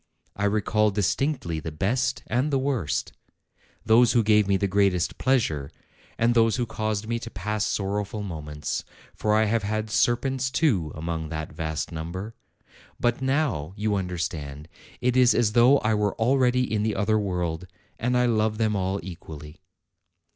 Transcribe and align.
I 0.35 0.45
recall 0.45 0.89
distinctly 0.89 1.59
the 1.59 1.71
best 1.71 2.23
and 2.25 2.49
the 2.49 2.57
worst: 2.57 3.13
those 3.85 4.13
who 4.13 4.23
gave 4.23 4.47
me 4.47 4.57
the 4.57 4.67
greatest 4.67 5.19
pleasure, 5.19 5.69
and 6.17 6.33
those 6.33 6.55
who 6.55 6.65
caused 6.65 7.07
me 7.07 7.19
to 7.19 7.29
pass 7.29 7.67
sorrowful 7.67 8.23
moments; 8.23 8.83
for 9.13 9.35
I 9.35 9.45
have 9.45 9.61
had 9.61 9.91
serpents, 9.91 10.49
too, 10.49 10.91
among 10.95 11.29
that 11.29 11.51
vast 11.53 11.91
number! 11.91 12.33
But 12.99 13.21
now, 13.21 13.73
you 13.75 13.93
understand, 13.93 14.67
it 15.01 15.15
is 15.15 15.35
as 15.35 15.51
though 15.53 15.77
I 15.81 15.93
were 15.93 16.19
al 16.19 16.35
ready 16.35 16.63
in 16.63 16.81
the 16.81 16.95
other 16.95 17.19
world, 17.19 17.67
and 17.99 18.17
I 18.17 18.25
love 18.25 18.57
them 18.57 18.75
all 18.75 18.99
equally." 19.03 19.61